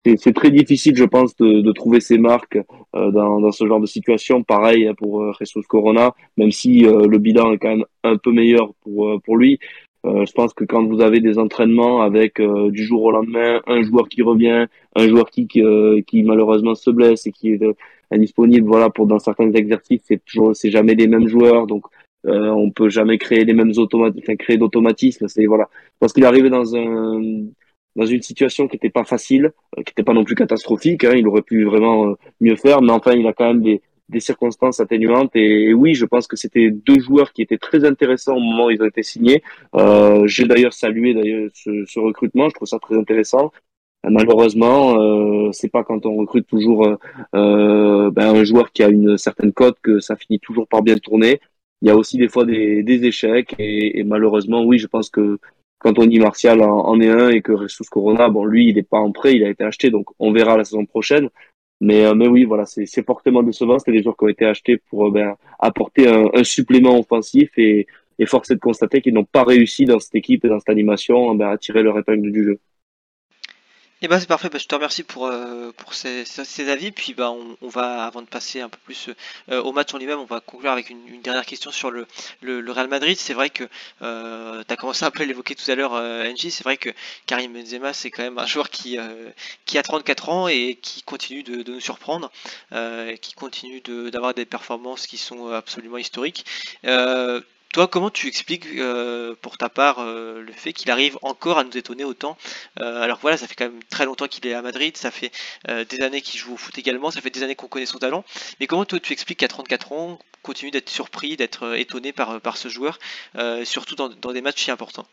[0.04, 2.58] c'est très difficile, je pense, de, de trouver ses marques
[2.96, 4.42] euh, dans, dans, ce genre de situation.
[4.42, 8.16] Pareil hein, pour euh, Jesus Corona, même si euh, le bilan est quand même un
[8.16, 9.58] peu meilleur pour, euh, pour lui.
[10.04, 12.40] je pense que quand vous avez des entraînements avec
[12.76, 17.26] du jour au lendemain un joueur qui revient, un joueur qui, qui, malheureusement se blesse
[17.28, 17.62] et qui est
[18.10, 21.66] indisponible, voilà, pour dans certains exercices, c'est toujours, c'est jamais les mêmes joueurs.
[21.68, 21.84] Donc
[22.26, 25.26] Euh, on peut jamais créer les mêmes automates, enfin, créer d'automatismes.
[25.28, 27.20] C'est voilà, parce qu'il est arrivé dans un
[27.96, 31.04] dans une situation qui n'était pas facile, euh, qui n'était pas non plus catastrophique.
[31.04, 33.82] Hein, il aurait pu vraiment euh, mieux faire, mais enfin, il a quand même des,
[34.12, 35.34] des circonstances atténuantes.
[35.34, 38.70] Et, oui, je pense que c'était deux joueurs qui étaient très intéressants au moment où
[38.70, 39.42] ils ont été signés.
[39.74, 42.48] Euh, J'ai d'ailleurs salué d'ailleurs ce, ce, recrutement.
[42.48, 43.50] Je trouve ça très intéressant.
[44.04, 46.88] Malheureusement, euh, c'est pas quand on recrute toujours
[47.34, 50.96] euh, ben, un joueur qui a une certaine cote que ça finit toujours par bien
[50.98, 51.40] tourner.
[51.82, 55.08] Il y a aussi des fois des, des échecs et, et, malheureusement, oui, je pense
[55.08, 55.38] que
[55.82, 58.84] quand on dit Martial en, est un et que Jesus Corona, bon, lui, il n'est
[58.84, 61.28] pas en prêt, il a été acheté, donc on verra la saison prochaine.
[61.80, 63.78] Mais, euh, mais oui, voilà, c'est fortement décevant.
[63.80, 67.88] C'était des joueurs qui ont été achetés pour euh, ben, apporter un, supplément offensif et,
[68.20, 70.68] et force est de constater qu'ils n'ont pas réussi dans cette équipe et dans cette
[70.68, 72.60] animation ben, à tirer leur épingle du jeu.
[74.02, 76.24] Et eh bah ben, c'est parfait, bah, je te remercie pour, euh, pour ces,
[76.68, 76.90] avis.
[76.90, 79.10] Puis bah, on, va, avant de passer un peu plus
[79.48, 82.08] euh, au match en lui-même, on va conclure avec une, dernière question sur le,
[82.40, 83.16] le, Real Madrid.
[83.16, 83.62] C'est vrai que
[84.02, 86.50] euh, tu as commencé un peu à l'évoquer tout à l'heure, euh, Angie.
[86.50, 86.90] C'est vrai que
[87.26, 88.98] Karim Benzema, c'est quand même un joueur qui,
[89.66, 92.32] qui a 34 ans et qui continue de, de nous surprendre,
[93.20, 96.44] qui continue d'avoir des performances qui sont absolument historiques.
[97.72, 101.64] Toi, comment tu expliques euh, pour ta part euh, le fait qu'il arrive encore à
[101.64, 102.36] nous étonner autant?
[102.80, 105.30] Euh, Alors voilà, ça fait quand même très longtemps qu'il est à Madrid, ça fait
[105.88, 108.24] des années qu'il joue au foot également, ça fait des années qu'on connaît son talent.
[108.60, 112.56] Mais comment toi tu expliques qu'à 34 ans, continue d'être surpris, d'être étonné par, par
[112.58, 112.98] ce joueur,
[113.64, 115.06] surtout dans, dans des matchs si importants?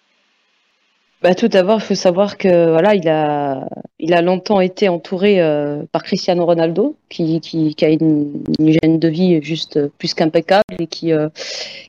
[1.21, 3.67] Bah, tout d'abord, il faut savoir que voilà, il a,
[3.99, 8.77] il a longtemps été entouré euh, par Cristiano Ronaldo, qui, qui, qui a une, une
[8.81, 11.29] gêne de vie juste plus qu'impeccable et qui, euh,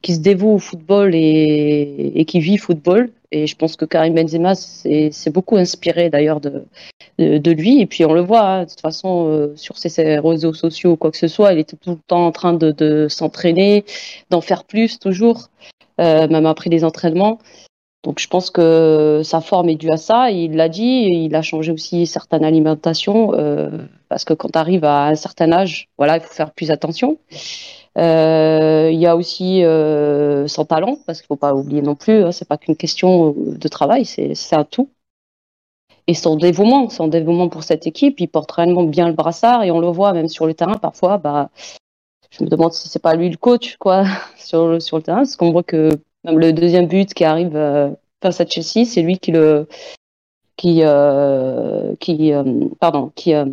[0.03, 3.11] qui se dévoue au football et, et qui vit football.
[3.33, 6.65] Et je pense que Karim Benzema s'est beaucoup inspiré d'ailleurs de,
[7.19, 7.81] de, lui.
[7.81, 10.93] Et puis on le voit, hein, de toute façon, euh, sur ses, ses, réseaux sociaux
[10.93, 13.85] ou quoi que ce soit, il était tout le temps en train de, de s'entraîner,
[14.31, 15.49] d'en faire plus toujours,
[16.01, 17.39] euh, même après les entraînements.
[18.03, 20.31] Donc je pense que sa forme est due à ça.
[20.31, 24.85] Il l'a dit, il a changé aussi certaines alimentations euh, parce que quand tu arrives
[24.85, 27.19] à un certain âge, voilà, il faut faire plus attention.
[27.99, 32.25] Euh, il y a aussi euh, son talent parce qu'il faut pas oublier non plus,
[32.25, 34.91] hein, c'est pas qu'une question de travail, c'est un tout.
[36.07, 39.71] Et son dévouement, son dévouement pour cette équipe, il porte réellement bien le brassard et
[39.71, 41.19] on le voit même sur le terrain parfois.
[41.19, 41.51] Bah,
[42.31, 44.05] je me demande si c'est pas lui le coach quoi
[44.37, 45.91] sur le, sur le terrain parce qu'on voit que
[46.25, 47.91] même le deuxième but qui arrive euh,
[48.23, 49.67] face à Chelsea, c'est lui qui le
[50.57, 52.45] qui euh, qui euh,
[52.79, 53.47] pardon qui euh,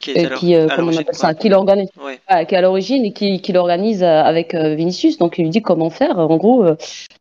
[0.00, 2.20] qui, euh, qui euh, comment on appelle ça, qui l'organise, ouais.
[2.28, 5.18] ah, qui est à l'origine et qui, qui l'organise avec Vinicius.
[5.18, 6.64] Donc il lui dit comment faire, en gros,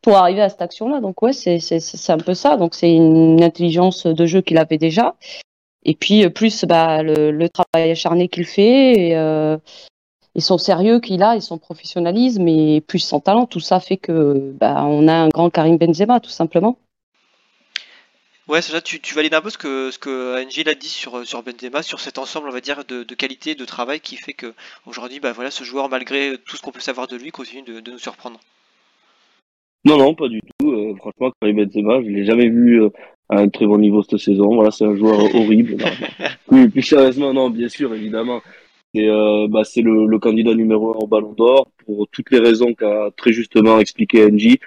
[0.04, 1.02] pour arriver à cette action-là.
[1.02, 2.56] Donc ouais, c'est c'est c'est un peu ça.
[2.56, 5.16] Donc c'est une intelligence de jeu qu'il avait déjà.
[5.86, 9.58] Et puis plus bah, le, le travail acharné qu'il fait et,
[10.38, 13.98] et son sérieux qu'il a et son professionnalisme et plus son talent, tout ça fait
[13.98, 16.78] que bah, on a un grand Karim Benzema tout simplement.
[18.48, 20.88] Ouais, c'est ça, tu, tu, valides un peu ce que, ce que Angel a dit
[20.88, 24.16] sur, sur Benzema, sur cet ensemble, on va dire, de, de qualité, de travail qui
[24.16, 24.54] fait que
[24.86, 27.82] aujourd'hui, bah voilà, ce joueur, malgré tout ce qu'on peut savoir de lui, continue de,
[27.82, 28.40] de, nous surprendre.
[29.84, 30.72] Non, non, pas du tout.
[30.72, 32.90] Euh, franchement, Karim Benzema, je l'ai jamais vu euh,
[33.28, 34.56] à un très bon niveau cette saison.
[34.56, 35.84] Voilà, c'est un joueur horrible.
[36.50, 38.42] oui, plus sérieusement, non, bien sûr, évidemment.
[38.98, 43.12] Euh, bah, c'est le, candidat numéro un au Ballon d'Or pour toutes les raisons qu'a
[43.16, 44.60] très justement expliqué Angie.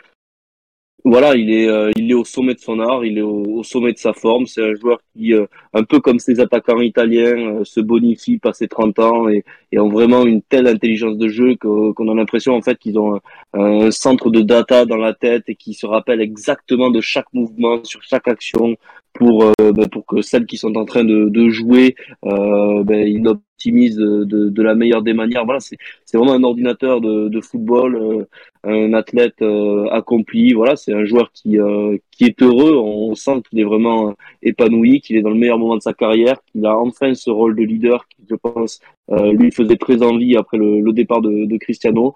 [1.03, 3.93] Voilà, il est, euh, il est au sommet de son art, il est au, sommet
[3.93, 4.47] de sa forme.
[4.47, 8.99] C'est un joueur qui, euh, un peu comme ses attaquants italiens, se bonifie passé 30
[8.99, 9.43] ans et,
[9.79, 13.19] ont vraiment une telle intelligence de jeu qu'on a l'impression en fait qu'ils ont
[13.55, 17.83] un, centre de data dans la tête et qui se rappellent exactement de chaque mouvement,
[17.85, 18.77] sur chaque action,
[19.15, 23.23] pour ben, pour que celles qui sont en train de, de jouer, ben, ils
[23.61, 25.45] optimisent de, la meilleure des manières.
[25.45, 28.25] Voilà, c'est vraiment un ordinateur de, football, euh,
[28.65, 30.55] un athlète euh, accompli.
[30.55, 32.75] Voilà, c'est un joueur qui euh, qui est heureux.
[32.77, 36.37] On sent qu'il est vraiment épanoui, qu'il est dans le meilleur moment de sa carrière,
[36.51, 40.57] qu'il a enfin ce rôle de leader qui, je pense, lui faisait très envie après
[40.57, 42.15] le, départ de, Cristiano.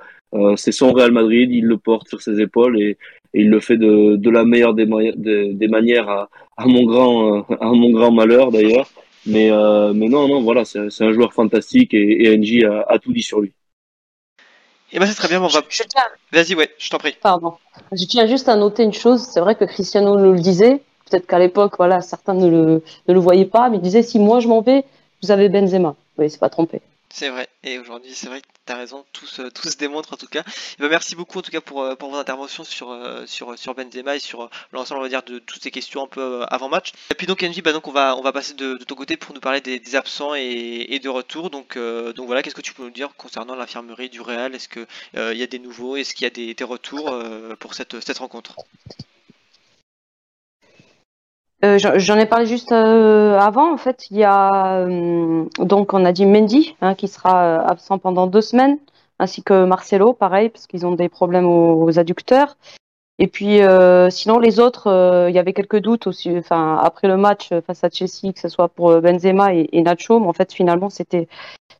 [0.56, 2.96] c'est son Real Madrid, il le porte sur ses épaules et,
[3.36, 4.86] il le fait de, la meilleure des,
[5.68, 6.08] manières
[6.56, 8.88] à, mon grand, à mon grand malheur d'ailleurs.
[9.26, 12.98] Mais, euh, mais non, non, voilà, c'est un joueur fantastique et, et NJ a, a,
[12.98, 13.52] tout dit sur lui.
[14.92, 15.62] Et eh ben c'est très bien, on va...
[15.68, 15.86] Tiens...
[16.30, 17.16] Vas-y, ouais, je t'en prie.
[17.20, 17.54] Pardon.
[17.90, 21.26] Je tiens juste à noter une chose, c'est vrai que Cristiano nous le disait, peut-être
[21.26, 24.40] qu'à l'époque, voilà, certains ne le, ne le voyaient pas, mais il disait si moi
[24.40, 24.84] je m'en vais,
[25.22, 25.96] vous avez Benzema.
[26.18, 26.80] Oui, c'est pas trompé.
[27.16, 30.26] C'est vrai, et aujourd'hui, c'est vrai que tu as raison, tout se, démontre en tout
[30.26, 30.40] cas.
[30.40, 33.54] Et ben, merci beaucoup en tout cas pour, euh, pour vos interventions sur, euh, sur,
[33.72, 36.68] Benzema et sur euh, l'ensemble, on va dire, de toutes ces questions un peu avant
[36.68, 36.90] match.
[37.10, 39.60] Et puis donc, Engie, bah, donc on va, passer de, ton côté pour nous parler
[39.60, 41.50] des, absents et, de retour.
[41.50, 44.52] Donc, donc voilà, qu'est-ce que tu peux nous dire concernant l'infirmerie du Real?
[44.52, 45.94] Est-ce qu'il il y a des nouveaux?
[45.94, 47.16] Est-ce qu'il y a des, des retours
[47.60, 48.56] pour cette, cette rencontre?
[51.64, 53.72] Euh, J'en ai parlé juste euh, avant.
[53.72, 57.98] En fait, il y a euh, donc on a dit Mendy hein, qui sera absent
[57.98, 58.78] pendant deux semaines,
[59.18, 62.56] ainsi que Marcelo, pareil, parce qu'ils ont des problèmes aux, adducteurs.
[63.20, 63.60] Et puis
[64.10, 64.88] sinon les autres,
[65.28, 66.36] il y avait quelques doutes aussi.
[66.36, 70.26] Enfin après le match face à Chelsea, que ce soit pour Benzema et, Nacho, mais
[70.26, 71.28] en fait finalement c'était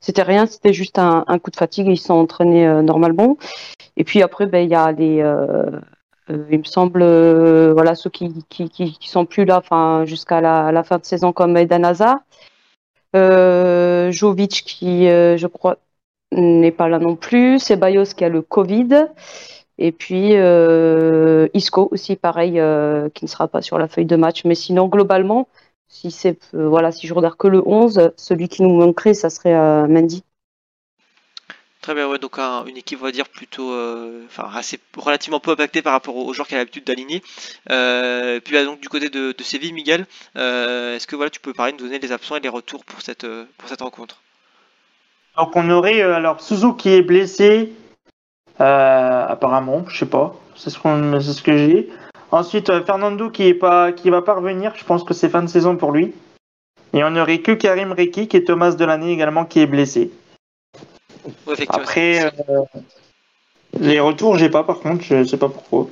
[0.00, 3.36] c'était rien, c'était juste un, coup de fatigue ils sont entraînés normalement.
[3.96, 5.24] Et puis après ben il y a les
[6.28, 10.82] il me semble, euh, voilà, ceux qui, qui, qui, sont plus là, enfin, jusqu'à la,
[10.82, 12.18] fin de saison, comme Eden Hazard.
[13.14, 15.78] Euh, Jovic, qui, euh, je crois,
[16.32, 17.58] n'est pas là non plus.
[17.58, 19.06] Ceballos, qui a le Covid.
[19.78, 22.52] Et puis, euh, Isco aussi, pareil,
[23.14, 24.44] qui ne sera pas sur la feuille de match.
[24.44, 25.48] Mais sinon, globalement,
[25.88, 26.14] si
[26.52, 29.54] voilà, si je regarde que le 11, celui qui nous manquerait, ça serait
[29.88, 30.24] Mendy.
[31.84, 35.50] Très bien, ouais, donc une équipe, on va dire, plutôt, euh, enfin, assez, relativement peu
[35.50, 37.22] impactée par rapport aux, joueurs qui a l'habitude d'aligner.
[37.70, 40.06] Euh, puis donc du côté de, Séville, Miguel,
[40.38, 43.02] euh, est-ce que voilà, tu peux parler, nous donner les absents et les retours pour
[43.02, 43.26] cette,
[43.58, 44.22] pour cette rencontre?
[45.36, 47.74] Donc on aurait alors Suzu qui est blessé,
[48.58, 51.90] apparemment, je sais pas, c'est ce, ce que j'ai.
[52.30, 55.48] Ensuite Fernando qui est pas, qui va pas revenir, je pense que c'est fin de
[55.48, 56.14] saison pour lui.
[56.94, 60.10] Et on aurait que Karim Reki et Thomas Delaney également qui est blessé.
[61.68, 62.62] Après, euh,
[63.80, 65.88] les retours, j'ai pas par contre, je sais pas pourquoi.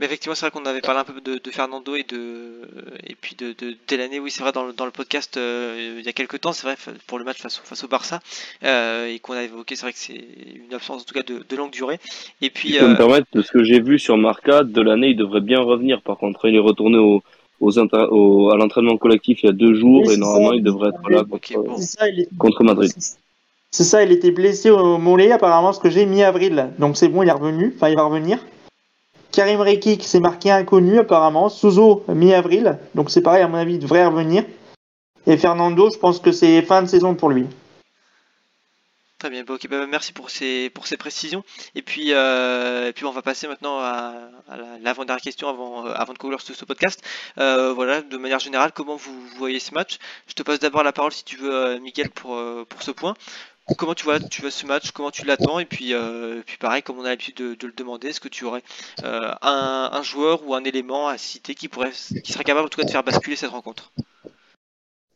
[0.00, 2.62] Mais effectivement, c'est vrai qu'on avait parlé un peu de, Fernando et de
[3.06, 6.08] et puis de, de Oui, c'est vrai dans le, dans le podcast euh, il y
[6.08, 6.74] a quelques temps, c'est vrai
[7.06, 8.18] pour le match face, face au Barça
[8.64, 10.20] euh, et qu'on a évoqué, c'est vrai que c'est
[10.66, 12.00] une absence en tout cas de, longue durée.
[12.42, 12.72] Et puis.
[12.72, 16.02] Si me permettre, de ce que j'ai vu sur Marca, Delaney il devrait bien revenir.
[16.02, 17.22] Par contre, il est retourné au,
[17.60, 21.22] aux, à l'entraînement collectif il y a deux jours et normalement il devrait être là
[22.36, 22.92] contre Madrid.
[23.76, 26.70] C'est ça, il était blessé au mollet, apparemment, ce que j'ai mi-avril.
[26.78, 27.72] Donc c'est bon, il est revenu.
[27.74, 28.38] Enfin, il va revenir.
[29.32, 31.48] Karim Rekik s'est marqué inconnu, apparemment.
[31.48, 32.78] Souzo, mi-avril.
[32.94, 34.44] Donc c'est pareil, à mon avis, il devrait revenir.
[35.26, 37.48] Et Fernando, je pense que c'est fin de saison pour lui.
[39.18, 39.56] Très bien, bah,
[39.88, 41.42] merci pour ces, pour ces précisions.
[41.74, 44.12] Et puis, euh, puis on va passer maintenant à,
[44.82, 47.02] l'avant-dernière question avant, euh, avant de conclure ce, podcast.
[47.38, 49.98] Euh, voilà, de manière générale, comment vous, voyez ce match?
[50.28, 53.14] Je te passe d'abord la parole si tu veux, Miguel, pour, pour ce point
[53.76, 56.82] comment tu vois, tu vois ce match, comment tu l'attends, et puis, euh, puis pareil,
[56.82, 58.62] comme on a l'habitude de, le demander, est-ce que tu aurais
[59.04, 62.78] euh, un, joueur ou un élément à citer qui pourrait, qui serait capable en tout
[62.78, 63.90] cas de faire basculer cette rencontre?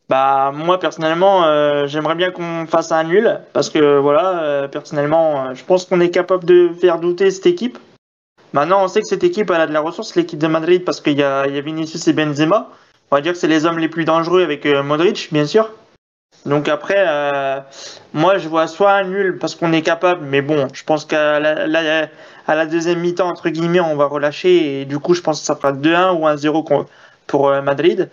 [0.08, 5.62] Bah moi personnellement, euh, j'aimerais bien qu'on fasse un nul, parce que voilà, personnellement, je
[5.64, 7.78] pense qu'on est capable de faire douter cette équipe.
[8.54, 11.18] Maintenant, on sait que cette équipe a de la ressource, l'équipe de Madrid, parce qu'il
[11.18, 12.70] y a, y a Vinicius et Benzema.
[13.10, 15.70] On va dire que c'est les hommes les plus dangereux avec Modric, bien sûr.
[16.46, 17.60] Donc après, euh,
[18.14, 21.40] moi je vois soit un nul parce qu'on est capable, mais bon, je pense qu'à
[21.40, 22.08] la,
[22.46, 25.46] à la deuxième mi-temps, entre guillemets, on va relâcher et du coup je pense que
[25.46, 26.86] ça fera 2-1 ou 1-0
[27.26, 28.10] pour euh, Madrid.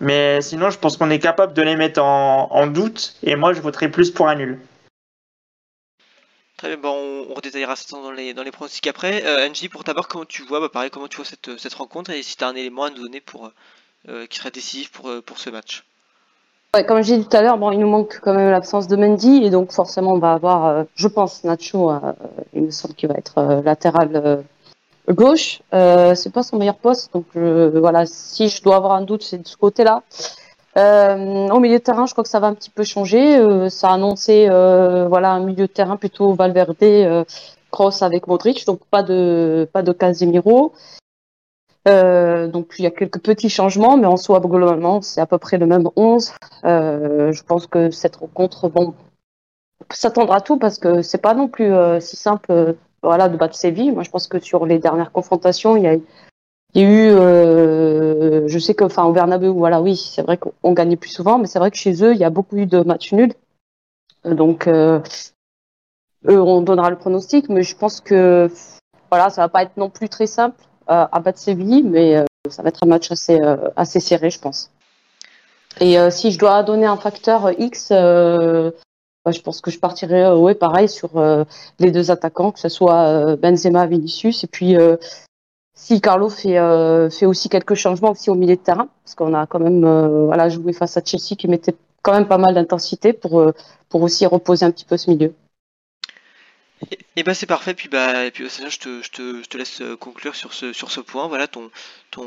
[0.00, 3.60] Mais sinon, je pense qu'on est capable de les mettre en, doute et moi je
[3.60, 4.60] voterai plus pour un nul.
[6.56, 9.24] Très bien, bon, on, redétaillera ça dans les, dans les pronostics après.
[9.26, 12.36] Euh, pour d'abord, comment tu vois, bah, pareil, comment tu vois cette, rencontre et si
[12.36, 13.50] tu as un élément à nous donner pour,
[14.08, 15.84] euh, qui serait décisif pour ce match?
[16.82, 19.44] Comme j'ai dit tout à l'heure, bon, il nous manque quand même l'absence de Mendy
[19.44, 21.90] et donc forcément on va avoir, euh, je pense, Nacho.
[21.90, 21.98] Euh,
[22.52, 24.42] il me semble qu'il va être euh, latéral
[25.08, 25.60] gauche.
[25.70, 28.06] c'est pas son meilleur poste, donc voilà.
[28.06, 30.02] Si je dois avoir un doute, c'est de ce côté-là.
[30.76, 33.68] au milieu de terrain, je crois que ça va un petit peu changer.
[33.68, 37.26] ça a annoncé, voilà, un milieu de terrain plutôt Valverde,
[37.70, 40.72] cross avec Modric, donc pas de pas de Casemiro.
[41.86, 45.38] Euh, donc il y a quelques petits changements, mais en soi globalement c'est à peu
[45.38, 46.32] près le même 11.
[46.64, 48.94] Euh, je pense que cette rencontre, bon,
[49.90, 53.54] s'attendra à tout parce que c'est pas non plus euh, si simple, voilà, de battre
[53.54, 53.92] Séville.
[53.92, 55.94] Moi je pense que sur les dernières confrontations, il y a,
[56.74, 57.10] y a eu,
[58.48, 61.46] je sais que, enfin au Bernabeu, voilà, oui, c'est vrai qu'on gagnait plus souvent, mais
[61.46, 63.34] c'est vrai que chez eux il y a beaucoup eu de matchs nuls.
[64.24, 65.02] Donc eux,
[66.26, 68.50] on donnera le pronostic, mais je pense que
[69.10, 72.62] voilà, ça va pas être non plus très simple à battre Séville, mais euh, ça
[72.62, 74.70] va être un match assez, euh, serré, je pense.
[75.80, 80.30] Et euh, si je dois donner un facteur X, bah, je pense que je partirai
[80.32, 81.10] ouais, pareil sur
[81.78, 84.76] les deux attaquants, que ce soit Benzema, Vinicius, et puis
[85.74, 86.58] si Carlo fait,
[87.10, 90.48] fait aussi quelques changements aussi au milieu de terrain, parce qu'on a quand même voilà,
[90.48, 93.52] joué face à Chelsea qui mettait quand même pas mal d'intensité pour, euh,
[93.88, 95.34] pour aussi reposer un petit peu ce milieu.
[96.90, 99.48] Et, et bah c'est parfait, puis bah et puis Océan, je te, je, te, je
[99.48, 101.70] te laisse euh, conclure sur ce, sur ce point, voilà ton,
[102.10, 102.26] ton,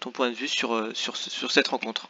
[0.00, 2.08] ton point de vue sur, euh, sur, sur cette rencontre.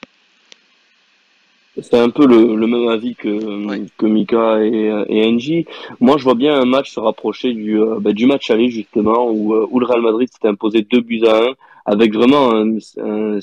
[1.80, 3.28] C'est un peu le, le même avis que,
[3.66, 3.82] Ouais.
[3.96, 5.64] que Mika et, et Angie.
[6.00, 9.30] Moi, je vois bien un match se rapprocher du, euh, bah, du match aller, justement,
[9.30, 11.54] où, euh, où le Real Madrid s'était imposé 2 buts à 1,
[11.86, 13.38] avec vraiment un, un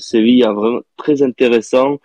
[0.52, 1.96] vraiment très intéressant, euh,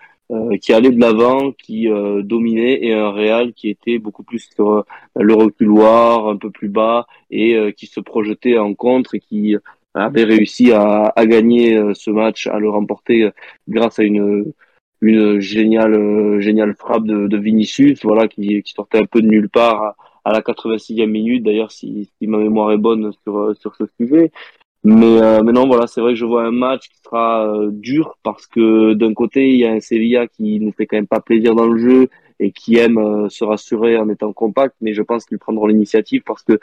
[0.62, 4.72] qui allait de l'avant, qui euh, dominait, et un Real qui était beaucoup plus sur
[4.72, 4.84] euh,
[5.16, 9.56] le reculoir, un peu plus bas, et euh, qui se projetait en contre et qui
[9.94, 13.32] avait réussi à, à gagner euh, ce match, à le remporter euh,
[13.68, 14.54] grâce à une
[15.02, 19.28] une géniale euh, géniale frappe de, de Vinicius voilà qui, qui sortait un peu de
[19.28, 21.44] nulle part à, à la 86e minute.
[21.44, 24.32] D'ailleurs si, si ma mémoire est bonne sur euh, sur ce sujet
[24.84, 28.18] mais euh, non voilà c'est vrai que je vois un match qui sera euh, dur
[28.24, 31.22] parce que d'un côté il y a un Sevilla qui nous fait quand même pas
[31.22, 35.04] plaisir dans le jeu et qui aime euh, se rassurer en étant compact mais je
[35.04, 36.60] pense qu'ils prendront l'initiative parce que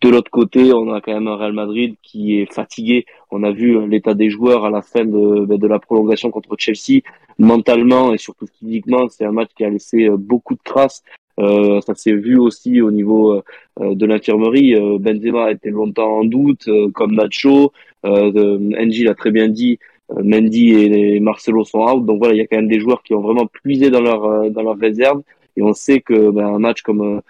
[0.00, 3.52] de l'autre côté on a quand même un Real Madrid qui est fatigué on a
[3.52, 7.02] vu euh, l'état des joueurs à la fin de, ben, de la prolongation contre Chelsea
[7.38, 11.02] mentalement et surtout physiquement, c'est un match qui a laissé beaucoup de traces.
[11.40, 13.42] Euh, ça s'est vu aussi au niveau euh,
[13.80, 14.74] euh, de l'infirmerie.
[14.74, 17.72] Euh, Benzema a été longtemps en doute, comme Nacho.
[18.04, 19.78] Euh, Angie l'a très bien dit.
[20.24, 22.04] Mendy et Marcelo sont out.
[22.04, 24.50] Donc voilà, il y a quand même des joueurs qui ont vraiment puisé dans leur
[24.50, 25.22] dans leur réserve.
[25.56, 27.20] Et on sait que ben, un match comme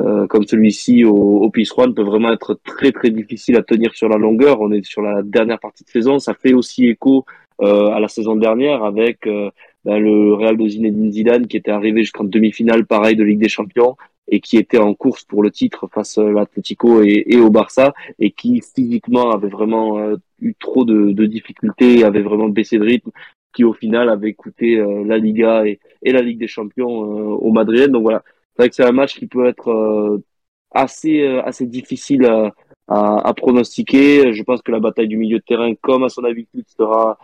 [0.00, 4.08] euh, comme celui-ci au, au Pizjuán peut vraiment être très très difficile à tenir sur
[4.08, 4.60] la longueur.
[4.60, 6.18] On est sur la dernière partie de saison.
[6.18, 7.24] Ça fait aussi écho
[7.60, 9.50] euh, à la saison dernière avec euh,
[9.84, 13.48] ben, le Real de Zinedine Zidane qui était arrivé jusqu'en demi-finale pareil de Ligue des
[13.48, 13.96] Champions
[14.28, 18.30] et qui était en course pour le titre face à l'Atlético et, au Barça et
[18.30, 23.10] qui physiquement avait vraiment euh, eu trop de, difficultés, avait vraiment baissé de rythme,
[23.54, 27.50] qui au final avait coûté euh, la Liga et, la Ligue des Champions euh, au
[27.52, 27.90] Madrid.
[27.90, 28.22] Donc voilà,
[28.54, 30.20] c'est vrai que c'est un match qui peut être
[30.72, 32.52] assez assez difficile à,
[32.88, 34.34] à, à pronostiquer.
[34.34, 37.18] Je pense que la bataille du milieu de terrain, comme à son habitude, sera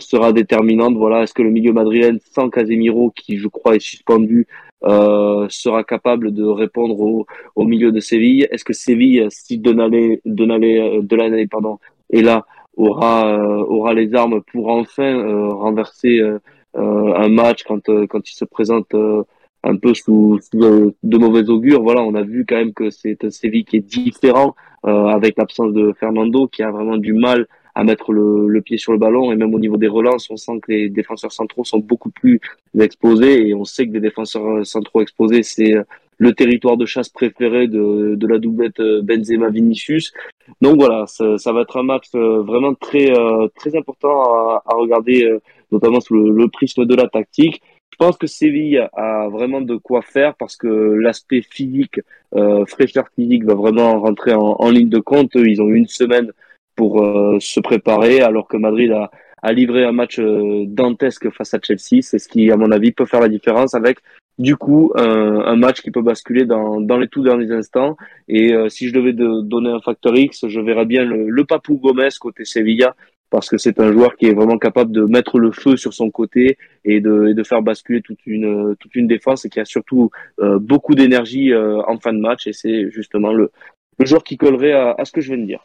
[0.00, 0.94] sera déterminante.
[0.96, 4.46] Voilà, est-ce que le milieu madrilène sans Casemiro, qui je crois est suspendu,
[4.84, 8.46] euh, sera capable de répondre au, au milieu de Séville?
[8.50, 11.78] Est-ce que Séville, si Donalé, Donalé, Delaney, pardon,
[12.10, 16.38] est là, aura euh, aura les armes pour enfin euh, renverser euh,
[16.76, 19.22] euh, un match quand euh, quand il se présente euh,
[19.62, 21.82] un peu sous, sous euh, de mauvais augure.
[21.82, 24.54] Voilà, on a vu quand même que c'est un Séville qui est différent
[24.86, 27.46] euh, avec l'absence de Fernando, qui a vraiment du mal
[27.80, 30.60] à mettre le, pied sur le ballon et même au niveau des relances, on sent
[30.60, 32.38] que les défenseurs centraux sont beaucoup plus
[32.78, 35.74] exposés et on sait que des défenseurs centraux exposés, c'est
[36.18, 40.12] le territoire de chasse préféré de, de la doublette Benzema-Vinicius.
[40.60, 45.24] Donc voilà, ça, va être un match euh, vraiment très euh, très important à, regarder,
[45.24, 45.40] euh,
[45.72, 47.62] notamment sous le, prisme de la tactique.
[47.92, 52.00] Je pense que Séville a vraiment de quoi faire parce que l'aspect physique,
[52.34, 55.32] euh, fraîcheur physique va vraiment rentrer en, ligne de compte.
[55.34, 56.32] Ils ont une semaine
[56.76, 61.58] pour euh, se préparer, alors que Madrid a, livré un match euh, dantesque face à
[61.62, 62.02] Chelsea.
[62.02, 63.98] C'est ce qui, à mon avis, peut faire la différence avec,
[64.38, 67.96] du coup, un, match qui peut basculer dans, dans les tout derniers instants.
[68.28, 71.44] Et euh, si je devais de, donner un facteur X, je verrais bien le, le
[71.44, 72.94] Papou Gomez côté Sevilla,
[73.30, 76.10] parce que c'est un joueur qui est vraiment capable de mettre le feu sur son
[76.10, 80.10] côté et de, de faire basculer toute une, toute une défense et qui a surtout
[80.38, 82.46] beaucoup d'énergie en fin de match.
[82.48, 83.52] Et c'est justement le,
[84.00, 85.64] le joueur qui collerait à, à ce que je viens de dire.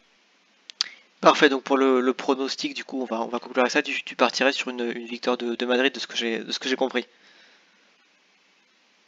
[1.26, 3.82] Parfait, donc pour le, le, pronostic, du coup, on va, on va conclure avec ça.
[3.82, 7.04] Tu, tu partirais sur une, une victoire de, de, Madrid, de ce que j'ai, compris.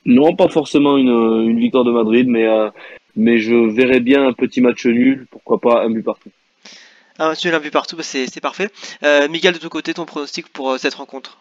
[0.05, 2.71] Non, pas forcément une, une victoire de Madrid, mais, euh,
[3.15, 6.31] mais je verrais bien un petit match nul, pourquoi pas un but partout.
[7.21, 8.69] Un match nul, un but partout, bah c'est, c'est parfait.
[9.05, 11.39] Euh, Miguel, de ton côté, ton pronostic pour euh, cette rencontre?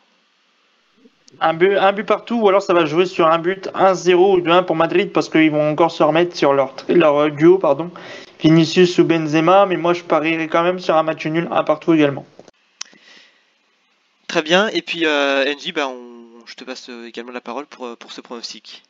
[1.41, 4.41] Un but, un but partout, ou alors ça va jouer sur un but 1-0 ou
[4.41, 7.89] 2-1 pour Madrid, parce qu'ils vont encore se remettre sur leur, leur duo, pardon.
[8.39, 11.93] Vinicius ou Benzema, mais moi je parierais quand même sur un match nul, un partout
[11.93, 12.25] également.
[14.27, 17.95] Très bien, et puis euh, NJ, bah, on, je te passe également la parole pour,
[17.97, 18.83] pour ce pronostic.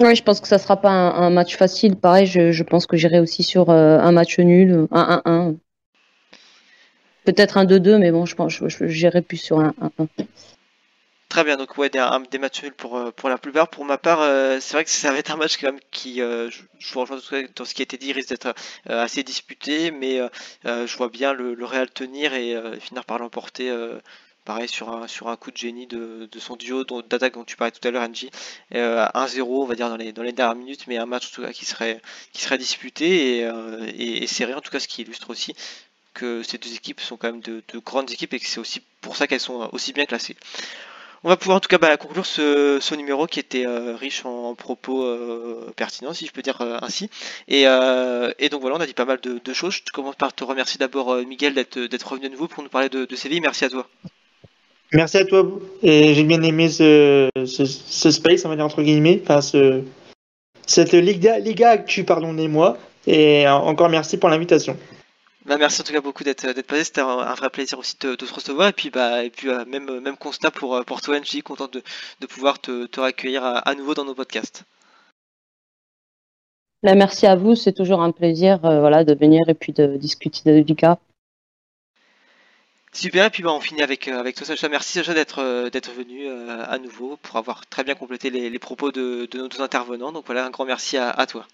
[0.00, 1.96] Oui, je pense que ça sera pas un, un match facile.
[1.96, 5.56] Pareil, je, je pense que j'irai aussi sur euh, un match nul, un 1-1.
[7.24, 10.06] Peut-être un 2-2, mais bon, je pense que j'irai plus sur un 1-1.
[11.28, 13.68] Très bien, donc ouais, des, matchs nuls pour, pour la plupart.
[13.68, 16.22] Pour ma part, euh, c'est vrai que ça va être un match quand même qui,
[16.22, 17.18] euh, je, je vous rejoins
[17.54, 18.54] dans ce qui a été dit, risque d'être
[18.88, 20.20] euh, assez disputé, mais
[20.64, 23.70] je vois bien le, Real tenir et finir par l'emporter.
[24.46, 27.72] Pareil sur un, sur un coup de génie de, son duo d'attaque dont tu parlais
[27.72, 28.30] tout à l'heure, Angie.
[28.72, 31.42] 1-0, on va dire, dans les, dans les dernières minutes, mais un match en tout
[31.42, 32.00] cas qui serait,
[32.32, 35.54] qui serait disputé et, et, serré, en tout cas, ce qui illustre aussi
[36.14, 39.16] que ces deux équipes sont quand même de grandes équipes et que c'est aussi pour
[39.16, 40.36] ça qu'elles sont aussi bien classées.
[41.24, 44.54] On va pouvoir en tout cas bah, conclure ce, numéro qui était euh, riche en,
[44.54, 47.10] propos euh, pertinents, si je peux dire euh, ainsi.
[47.48, 49.74] Et, et donc voilà, on a dit pas mal de, de choses.
[49.74, 53.04] Je commence par te remercier d'abord, Miguel, d'être revenu à nouveau pour nous parler de,
[53.04, 53.40] de Séville.
[53.40, 53.88] Merci à toi.
[54.92, 55.46] Merci à toi.
[55.82, 59.82] Et j'ai bien aimé ce, ce, ce space, on va dire entre guillemets, enfin ce,
[60.68, 62.78] cette Liga, Liga Actu, pardonnez-moi.
[63.06, 64.76] Et euh, encore merci pour l'invitation.
[65.48, 66.84] Bah, merci en tout cas beaucoup d'être d'être passé.
[66.84, 68.68] C'était un, un vrai plaisir aussi de, de se recevoir.
[68.68, 71.68] Et puis, bah, et puis euh, même, même constat pour, euh, pour toi, NJ, content
[71.68, 71.82] de,
[72.20, 74.64] de pouvoir te, te accueillir à, à nouveau dans nos podcasts.
[76.82, 79.96] Là, merci à vous, c'est toujours un plaisir euh, voilà, de venir et puis de
[79.96, 80.98] discuter de Liga.
[82.92, 84.68] Super, et puis bah, on finit avec, euh, avec toi Sacha.
[84.68, 88.50] Merci Sacha d'être euh, d'être venu euh, à nouveau pour avoir très bien complété les,
[88.50, 90.12] les propos de, de nos deux intervenants.
[90.12, 91.46] Donc voilà, un grand merci à, à toi.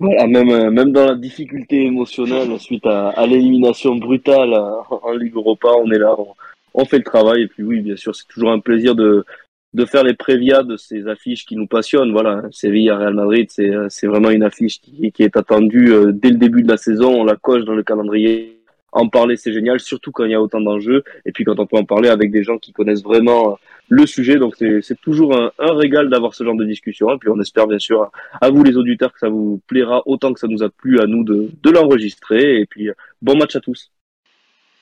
[0.00, 5.12] Voilà, même, euh, même dans la difficulté émotionnelle suite à, à l'élimination brutale euh, en
[5.12, 6.28] Ligue Europa, on est là, on,
[6.74, 7.42] on fait le travail.
[7.42, 9.24] Et puis oui, bien sûr, c'est toujours un plaisir de,
[9.72, 12.12] de faire les prévias de ces affiches qui nous passionnent.
[12.12, 15.92] Voilà, Séville à Real Madrid, c'est, euh, c'est vraiment une affiche qui, qui est attendue
[15.92, 17.20] euh, dès le début de la saison.
[17.20, 18.58] On la coche dans le calendrier.
[18.90, 21.02] En parler, c'est génial, surtout quand il y a autant d'enjeux.
[21.24, 23.58] Et puis quand on peut en parler avec des gens qui connaissent vraiment
[23.88, 24.36] le sujet.
[24.36, 27.12] Donc c'est, toujours un, régal d'avoir ce genre de discussion.
[27.14, 28.10] Et puis on espère bien sûr
[28.40, 31.06] à vous les auditeurs que ça vous plaira autant que ça nous a plu à
[31.06, 32.60] nous de, l'enregistrer.
[32.60, 32.88] Et puis
[33.22, 33.90] bon match à tous.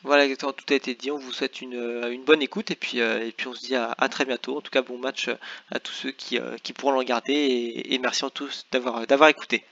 [0.04, 1.12] Voilà, tout a été dit.
[1.12, 3.94] On vous souhaite une, bonne écoute et puis, euh, et puis on se dit à,
[4.10, 4.56] très bientôt.
[4.56, 5.30] En tout cas, bon match
[5.70, 9.64] à tous ceux qui, euh, pourront le regarder et, et merci à tous d'avoir écouté.